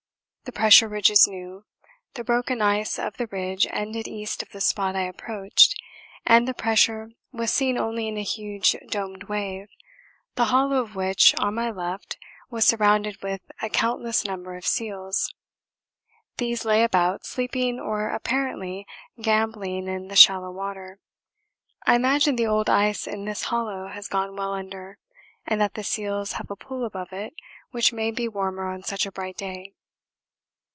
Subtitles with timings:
[0.43, 1.63] The pressure ridge is new.
[2.15, 5.79] The broken ice of the ridge ended east of the spot I approached
[6.25, 9.69] and the pressure was seen only in a huge domed wave,
[10.35, 12.17] the hollow of which on my left
[12.49, 15.33] was surrounded with a countless number of seals
[16.35, 18.85] these lay about sleeping or apparently
[19.21, 20.99] gambolling in the shallow water.
[21.87, 24.97] I imagine the old ice in this hollow has gone well under
[25.47, 27.35] and that the seals have a pool above it
[27.69, 29.75] which may be warmer on such a bright day.